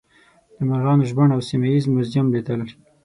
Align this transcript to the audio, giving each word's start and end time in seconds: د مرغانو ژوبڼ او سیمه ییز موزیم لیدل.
د 0.57 0.59
مرغانو 0.69 1.07
ژوبڼ 1.09 1.27
او 1.35 1.41
سیمه 1.49 1.67
ییز 1.69 1.85
موزیم 1.93 2.27
لیدل. 2.33 2.61